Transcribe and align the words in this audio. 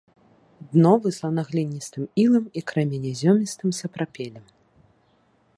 Дно 0.71 0.93
выслана 1.03 1.41
гліністым 1.49 2.03
ілам 2.25 2.45
і 2.61 2.65
крэменязёмістым 2.71 3.69
сапрапелем. 3.81 4.45